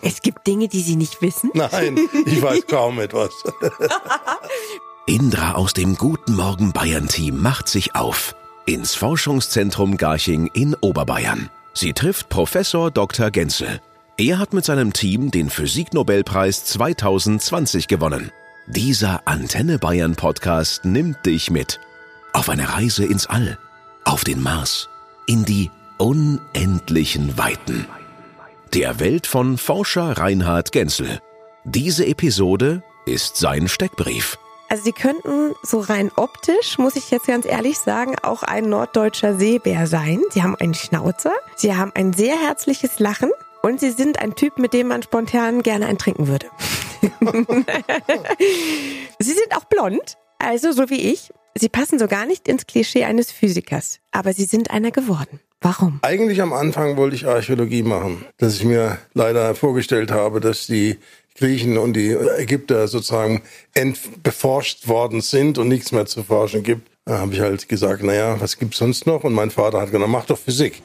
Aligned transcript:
Es 0.00 0.22
gibt 0.22 0.46
Dinge, 0.46 0.68
die 0.68 0.80
Sie 0.80 0.96
nicht 0.96 1.20
wissen. 1.22 1.50
Nein, 1.54 1.98
ich 2.24 2.40
weiß 2.40 2.66
kaum 2.68 3.00
etwas. 3.00 3.30
Indra 5.06 5.52
aus 5.52 5.72
dem 5.72 5.96
Guten 5.96 6.36
Morgen 6.36 6.72
Bayern 6.72 7.08
Team 7.08 7.42
macht 7.42 7.68
sich 7.68 7.94
auf 7.96 8.34
ins 8.66 8.94
Forschungszentrum 8.94 9.96
Garching 9.96 10.48
in 10.52 10.74
Oberbayern. 10.74 11.50
Sie 11.72 11.94
trifft 11.94 12.28
Professor 12.28 12.90
Dr. 12.90 13.30
Genzel. 13.30 13.80
Er 14.18 14.38
hat 14.38 14.52
mit 14.52 14.64
seinem 14.64 14.92
Team 14.92 15.30
den 15.30 15.48
Physiknobelpreis 15.48 16.64
2020 16.66 17.88
gewonnen. 17.88 18.30
Dieser 18.66 19.26
Antenne 19.26 19.78
Bayern 19.78 20.14
Podcast 20.14 20.84
nimmt 20.84 21.24
dich 21.24 21.50
mit 21.50 21.80
auf 22.34 22.50
eine 22.50 22.68
Reise 22.74 23.04
ins 23.04 23.26
All, 23.26 23.58
auf 24.04 24.22
den 24.24 24.42
Mars, 24.42 24.88
in 25.26 25.44
die 25.44 25.70
unendlichen 25.96 27.38
Weiten. 27.38 27.86
Der 28.74 29.00
Welt 29.00 29.26
von 29.26 29.56
Forscher 29.56 30.18
Reinhard 30.18 30.72
Genzel. 30.72 31.22
Diese 31.64 32.04
Episode 32.04 32.82
ist 33.06 33.38
sein 33.38 33.66
Steckbrief. 33.66 34.38
Also 34.68 34.84
Sie 34.84 34.92
könnten 34.92 35.54
so 35.62 35.80
rein 35.80 36.10
optisch, 36.16 36.76
muss 36.76 36.94
ich 36.94 37.10
jetzt 37.10 37.26
ganz 37.26 37.46
ehrlich 37.46 37.78
sagen, 37.78 38.16
auch 38.22 38.42
ein 38.42 38.68
norddeutscher 38.68 39.38
Seebär 39.38 39.86
sein. 39.86 40.20
Sie 40.32 40.42
haben 40.42 40.54
einen 40.56 40.74
Schnauzer, 40.74 41.32
Sie 41.56 41.74
haben 41.74 41.92
ein 41.94 42.12
sehr 42.12 42.38
herzliches 42.38 42.98
Lachen 42.98 43.30
und 43.62 43.80
Sie 43.80 43.90
sind 43.90 44.18
ein 44.18 44.34
Typ, 44.34 44.58
mit 44.58 44.74
dem 44.74 44.88
man 44.88 45.02
spontan 45.02 45.62
gerne 45.62 45.86
ein 45.86 45.96
trinken 45.96 46.28
würde. 46.28 46.48
Sie 49.18 49.32
sind 49.32 49.56
auch 49.56 49.64
blond, 49.64 50.18
also 50.38 50.72
so 50.72 50.90
wie 50.90 51.10
ich. 51.10 51.30
Sie 51.58 51.68
passen 51.68 51.98
so 51.98 52.06
gar 52.06 52.26
nicht 52.26 52.48
ins 52.48 52.66
Klischee 52.66 53.04
eines 53.04 53.32
Physikers, 53.32 54.00
aber 54.10 54.32
Sie 54.32 54.44
sind 54.44 54.70
einer 54.70 54.90
geworden. 54.90 55.40
Warum? 55.60 55.98
Eigentlich 56.02 56.40
am 56.40 56.52
Anfang 56.52 56.96
wollte 56.96 57.16
ich 57.16 57.26
Archäologie 57.26 57.82
machen, 57.82 58.24
dass 58.36 58.54
ich 58.56 58.64
mir 58.64 58.98
leider 59.14 59.54
vorgestellt 59.56 60.12
habe, 60.12 60.40
dass 60.40 60.66
die 60.66 60.98
Griechen 61.36 61.78
und 61.78 61.94
die 61.94 62.10
Ägypter 62.12 62.86
sozusagen 62.88 63.42
entbeforscht 63.74 64.88
worden 64.88 65.20
sind 65.20 65.58
und 65.58 65.68
nichts 65.68 65.92
mehr 65.92 66.06
zu 66.06 66.22
forschen 66.22 66.62
gibt. 66.62 66.88
Da 67.04 67.18
habe 67.18 67.32
ich 67.32 67.40
halt 67.40 67.68
gesagt, 67.68 68.02
naja, 68.02 68.40
was 68.40 68.58
gibt's 68.58 68.78
sonst 68.78 69.06
noch? 69.06 69.24
Und 69.24 69.32
mein 69.32 69.50
Vater 69.50 69.80
hat 69.80 69.90
gesagt, 69.90 70.10
mach 70.10 70.26
doch 70.26 70.38
Physik. 70.38 70.82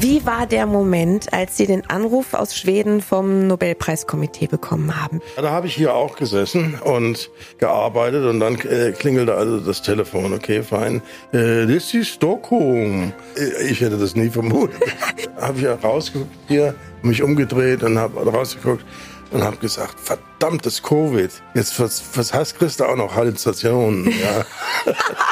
Wie 0.00 0.24
war 0.24 0.46
der 0.46 0.64
Moment, 0.64 1.30
als 1.34 1.58
Sie 1.58 1.66
den 1.66 1.90
Anruf 1.90 2.32
aus 2.32 2.56
Schweden 2.56 3.02
vom 3.02 3.46
Nobelpreiskomitee 3.46 4.46
bekommen 4.46 4.98
haben? 4.98 5.20
Ja, 5.36 5.42
da 5.42 5.50
habe 5.50 5.66
ich 5.66 5.74
hier 5.74 5.94
auch 5.94 6.16
gesessen 6.16 6.80
und 6.82 7.30
gearbeitet 7.58 8.24
und 8.24 8.40
dann 8.40 8.58
äh, 8.60 8.92
klingelte 8.92 9.34
also 9.34 9.60
das 9.60 9.82
Telefon. 9.82 10.32
Okay, 10.32 10.62
fein. 10.62 11.02
Äh, 11.32 11.66
this 11.66 11.92
is 11.92 12.08
Stockholm. 12.08 13.12
Äh, 13.36 13.70
ich 13.70 13.82
hätte 13.82 13.98
das 13.98 14.16
nie 14.16 14.30
vermutet. 14.30 14.80
habe 15.38 15.58
ich 15.58 15.64
ja 15.64 15.74
rausgeguckt 15.74 16.32
hier, 16.48 16.74
mich 17.02 17.22
umgedreht 17.22 17.82
und 17.82 17.98
habe 17.98 18.22
rausgeguckt 18.22 18.86
und 19.32 19.42
habe 19.44 19.58
gesagt, 19.58 20.00
verdammtes 20.00 20.82
Covid. 20.82 21.30
Jetzt 21.52 21.78
was, 21.78 22.02
was 22.14 22.32
heißt 22.32 22.58
Christa 22.58 22.86
auch 22.86 22.96
noch 22.96 23.14
Halluzinationen? 23.14 24.06
Ja. 24.06 24.46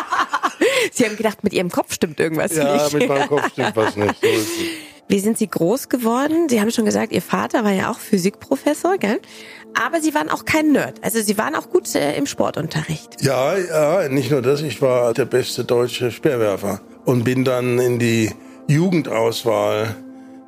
Sie 0.93 1.05
haben 1.05 1.17
gedacht, 1.17 1.45
mit 1.45 1.53
Ihrem 1.53 1.71
Kopf 1.71 1.93
stimmt 1.93 2.21
irgendwas 2.21 2.55
ja, 2.55 2.75
nicht. 2.75 2.93
mit 2.93 3.09
meinem 3.09 3.29
Kopf 3.29 3.51
stimmt 3.53 3.77
was 3.77 3.97
nicht. 3.97 4.15
So. 4.21 4.29
Wie 5.11 5.21
sind 5.21 5.39
Sie 5.39 5.49
groß 5.49 5.89
geworden? 5.89 6.51
Sie 6.51 6.61
haben 6.61 6.71
schon 6.71 6.85
gesagt, 6.85 7.13
Ihr 7.13 7.23
Vater 7.23 7.65
war 7.65 7.73
ja 7.73 7.91
auch 7.91 7.99
Physikprofessor, 7.99 8.99
gell? 8.99 9.21
Aber 9.75 10.01
Sie 10.01 10.15
waren 10.15 10.29
auch 10.29 10.45
kein 10.45 10.73
Nerd. 10.73 11.03
Also 11.03 11.21
Sie 11.23 11.39
waren 11.39 11.55
auch 11.55 11.71
gut 11.71 11.95
äh, 11.95 12.15
im 12.17 12.27
Sportunterricht. 12.27 13.23
Ja, 13.23 13.57
ja, 13.57 14.09
nicht 14.09 14.31
nur 14.31 14.43
das, 14.43 14.61
ich 14.61 14.83
war 14.83 15.15
der 15.15 15.25
beste 15.25 15.65
deutsche 15.65 16.11
Speerwerfer 16.11 16.81
und 17.07 17.25
bin 17.25 17.45
dann 17.45 17.79
in 17.79 17.99
die 17.99 18.31
Jugendauswahl 18.67 19.97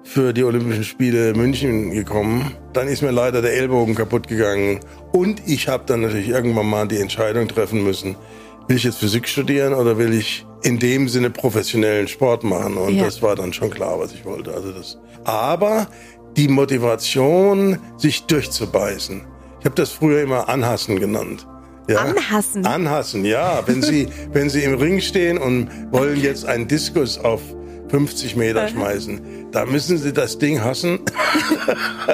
für 0.02 0.34
die 0.34 0.44
Olympischen 0.44 0.84
Spiele 0.84 1.32
München 1.34 1.92
gekommen. 1.92 2.54
Dann 2.74 2.88
ist 2.88 3.00
mir 3.02 3.12
leider 3.12 3.40
der 3.40 3.54
Ellbogen 3.54 3.94
kaputt 3.94 4.28
gegangen 4.28 4.80
und 5.12 5.40
ich 5.46 5.68
habe 5.68 5.84
dann 5.86 6.02
natürlich 6.02 6.28
irgendwann 6.28 6.66
mal 6.66 6.86
die 6.86 6.98
Entscheidung 6.98 7.48
treffen 7.48 7.82
müssen, 7.82 8.16
will 8.70 8.76
ich 8.76 8.84
jetzt 8.84 8.98
Physik 8.98 9.26
studieren 9.26 9.74
oder 9.74 9.98
will 9.98 10.14
ich 10.14 10.46
in 10.62 10.78
dem 10.78 11.08
Sinne 11.08 11.28
professionellen 11.28 12.06
Sport 12.06 12.44
machen? 12.44 12.76
Und 12.76 12.94
Ja. 12.94 13.04
das 13.04 13.20
war 13.20 13.34
dann 13.34 13.52
schon 13.52 13.68
klar, 13.68 13.98
was 13.98 14.12
ich 14.12 14.24
wollte. 14.24 14.54
Also 14.54 14.70
das. 14.70 14.96
Aber 15.24 15.88
die 16.36 16.46
Motivation, 16.46 17.80
sich 17.96 18.26
durchzubeißen. 18.26 19.22
Ich 19.58 19.64
habe 19.66 19.74
das 19.74 19.90
früher 19.90 20.22
immer 20.22 20.48
Anhassen 20.48 21.00
genannt. 21.00 21.48
Ja? 21.88 21.98
Anhassen? 21.98 22.64
Anhassen, 22.64 23.24
ja. 23.24 23.60
Wenn 23.66 23.82
Sie, 23.82 24.06
wenn 24.32 24.48
Sie 24.48 24.62
im 24.62 24.74
Ring 24.74 25.00
stehen 25.00 25.36
und 25.38 25.68
wollen 25.90 26.20
jetzt 26.20 26.46
einen 26.46 26.68
Diskus 26.68 27.18
auf 27.18 27.40
50 27.88 28.36
Meter 28.36 28.68
schmeißen, 28.68 29.48
da 29.50 29.66
müssen 29.66 29.98
Sie 29.98 30.12
das 30.12 30.38
Ding 30.38 30.62
hassen. 30.62 31.00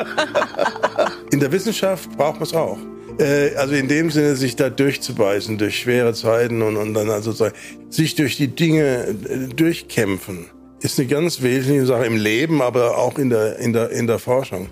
In 1.33 1.41
der 1.41 1.53
Wissenschaft 1.53 2.17
braucht 2.17 2.37
man 2.37 2.45
es 2.45 2.55
auch. 2.55 2.79
Äh, 3.19 3.55
Also 3.57 3.75
in 3.75 3.89
dem 3.89 4.11
Sinne, 4.11 4.37
sich 4.37 4.57
da 4.57 4.71
durchzubeißen 4.71 5.59
durch 5.59 5.79
schwere 5.79 6.13
Zeiten 6.15 6.63
und, 6.63 6.77
und 6.77 6.95
dann 6.95 7.11
also 7.11 7.33
sagen, 7.33 7.55
sich 7.91 8.15
durch 8.15 8.37
die 8.37 8.49
Dinge 8.49 9.07
äh, 9.07 9.55
durchkämpfen, 9.55 10.47
ist 10.81 10.99
eine 10.99 11.09
ganz 11.09 11.43
wesentliche 11.43 11.87
Sache 11.87 12.05
im 12.05 12.17
Leben, 12.17 12.61
aber 12.63 12.99
auch 12.99 13.19
in 13.19 13.31
der, 13.31 13.59
in 13.59 13.73
der, 13.73 13.91
in 13.91 14.07
der 14.07 14.19
Forschung. 14.19 14.69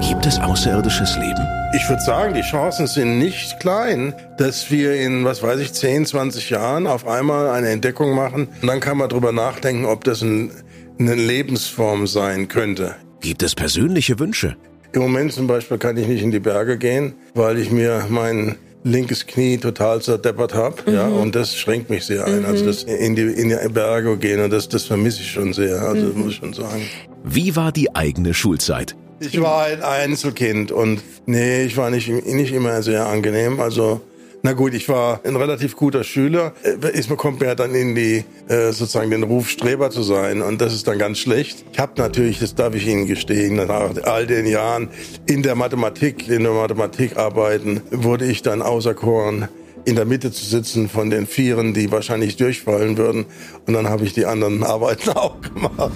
Gibt 0.00 0.26
es 0.26 0.38
außerirdisches 0.38 1.16
Leben? 1.16 1.46
Ich 1.74 1.88
würde 1.88 2.02
sagen, 2.02 2.34
die 2.34 2.40
Chancen 2.40 2.86
sind 2.86 3.18
nicht 3.18 3.60
klein, 3.60 4.12
dass 4.38 4.70
wir 4.70 4.94
in, 5.00 5.24
was 5.24 5.42
weiß 5.42 5.60
ich, 5.60 5.72
10, 5.72 6.06
20 6.06 6.50
Jahren 6.50 6.86
auf 6.86 7.06
einmal 7.06 7.48
eine 7.50 7.68
Entdeckung 7.68 8.14
machen. 8.14 8.48
Und 8.60 8.66
dann 8.66 8.80
kann 8.80 8.98
man 8.98 9.08
drüber 9.08 9.30
nachdenken, 9.32 9.84
ob 9.84 10.02
das 10.04 10.22
ein, 10.22 10.50
eine 10.98 11.14
Lebensform 11.14 12.06
sein 12.06 12.48
könnte. 12.48 12.96
Gibt 13.20 13.42
es 13.42 13.54
persönliche 13.54 14.18
Wünsche? 14.18 14.56
Im 14.92 15.02
Moment 15.02 15.32
zum 15.32 15.46
Beispiel 15.46 15.78
kann 15.78 15.96
ich 15.96 16.08
nicht 16.08 16.22
in 16.22 16.30
die 16.30 16.40
Berge 16.40 16.76
gehen, 16.78 17.14
weil 17.34 17.58
ich 17.58 17.70
mir 17.70 18.06
mein 18.08 18.56
linkes 18.82 19.26
Knie 19.26 19.58
total 19.58 20.00
zerdeppert 20.00 20.54
habe. 20.54 20.90
Ja, 20.90 21.06
und 21.06 21.34
das 21.34 21.54
schränkt 21.54 21.90
mich 21.90 22.04
sehr 22.06 22.26
ein. 22.26 22.44
Also 22.44 22.64
das 22.64 22.82
in 22.84 23.14
die, 23.14 23.22
in 23.22 23.50
die 23.50 23.68
Berge 23.68 24.16
gehen 24.16 24.40
und 24.40 24.50
das, 24.50 24.68
das 24.68 24.84
vermisse 24.84 25.20
ich 25.20 25.30
schon 25.30 25.52
sehr. 25.52 25.82
Also 25.82 26.06
muss 26.14 26.32
ich 26.32 26.36
schon 26.36 26.52
sagen. 26.52 26.82
Wie 27.24 27.54
war 27.56 27.72
die 27.72 27.94
eigene 27.94 28.34
Schulzeit? 28.34 28.96
Ich 29.20 29.38
war 29.40 29.64
ein 29.66 29.82
Einzelkind 29.82 30.72
und 30.72 31.02
nee, 31.26 31.64
ich 31.64 31.76
war 31.76 31.90
nicht, 31.90 32.08
nicht 32.08 32.52
immer 32.52 32.82
sehr 32.82 33.06
angenehm. 33.06 33.60
Also, 33.60 34.00
na 34.42 34.52
gut, 34.54 34.74
ich 34.74 34.88
war 34.88 35.20
ein 35.24 35.36
relativ 35.36 35.76
guter 35.76 36.02
Schüler. 36.02 36.52
Äh, 36.62 36.98
Ist, 36.98 37.08
man 37.08 37.18
kommt 37.18 37.40
mir 37.40 37.54
dann 37.54 37.74
in 37.74 37.94
die, 37.94 38.24
äh, 38.48 38.72
sozusagen 38.72 39.10
den 39.10 39.22
Ruf, 39.22 39.48
Streber 39.50 39.90
zu 39.90 40.02
sein 40.02 40.40
und 40.40 40.60
das 40.60 40.74
ist 40.74 40.88
dann 40.88 40.98
ganz 40.98 41.18
schlecht. 41.18 41.64
Ich 41.72 41.78
habe 41.78 41.92
natürlich, 41.96 42.38
das 42.38 42.54
darf 42.54 42.74
ich 42.74 42.86
Ihnen 42.86 43.06
gestehen, 43.06 43.56
nach 43.56 43.94
all 44.04 44.26
den 44.26 44.46
Jahren 44.46 44.88
in 45.26 45.42
der 45.42 45.54
Mathematik, 45.54 46.28
in 46.28 46.44
der 46.44 46.52
Mathematik 46.52 47.16
arbeiten, 47.16 47.82
wurde 47.90 48.24
ich 48.24 48.42
dann 48.42 48.62
auserkoren, 48.62 49.48
in 49.84 49.96
der 49.96 50.04
Mitte 50.04 50.30
zu 50.32 50.44
sitzen 50.44 50.88
von 50.88 51.10
den 51.10 51.26
Vieren, 51.26 51.74
die 51.74 51.90
wahrscheinlich 51.90 52.36
durchfallen 52.36 52.96
würden. 52.96 53.26
Und 53.66 53.74
dann 53.74 53.88
habe 53.88 54.04
ich 54.04 54.14
die 54.14 54.26
anderen 54.26 54.62
Arbeiten 54.64 55.10
auch 55.10 55.40
gemacht. 55.40 55.92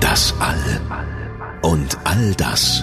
Das 0.00 0.34
All. 0.40 0.80
Und 1.62 1.98
all 2.04 2.34
das. 2.36 2.82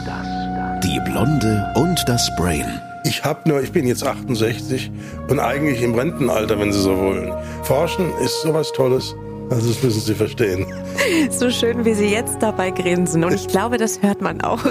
Die 0.83 0.99
Blonde 1.09 1.65
und 1.75 2.03
das 2.07 2.29
Brain. 2.37 2.86
Ich 3.07 3.23
hab 3.23 3.47
nur, 3.47 3.61
ich 3.61 3.71
bin 3.71 3.87
jetzt 3.87 4.05
68 4.05 4.91
und 5.29 5.39
eigentlich 5.39 5.81
im 5.81 5.95
Rentenalter, 5.95 6.59
wenn 6.59 6.73
Sie 6.73 6.81
so 6.81 6.97
wollen. 6.97 7.31
Forschen 7.63 8.11
ist 8.23 8.41
sowas 8.41 8.71
Tolles. 8.73 9.15
Also 9.49 9.69
das 9.69 9.81
müssen 9.81 10.01
Sie 10.01 10.13
verstehen. 10.13 10.65
So 11.29 11.49
schön, 11.49 11.85
wie 11.85 11.93
Sie 11.93 12.07
jetzt 12.07 12.41
dabei 12.41 12.69
grinsen. 12.69 13.23
Und 13.23 13.33
ich 13.33 13.47
glaube, 13.53 13.77
das 13.77 14.01
hört 14.01 14.21
man 14.21 14.41
auch. 14.41 14.61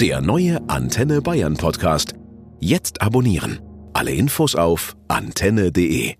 Der 0.00 0.20
neue 0.20 0.60
Antenne 0.68 1.20
Bayern 1.20 1.56
Podcast. 1.56 2.14
Jetzt 2.60 3.02
abonnieren. 3.02 3.58
Alle 3.92 4.12
Infos 4.12 4.54
auf 4.54 4.94
antenne.de. 5.08 6.19